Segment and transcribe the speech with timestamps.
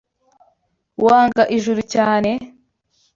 [1.03, 2.31] Wanga Juru cyane?